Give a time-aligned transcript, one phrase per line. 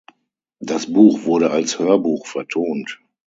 [0.61, 2.99] Das Buch wurde als Hörbuch vertont.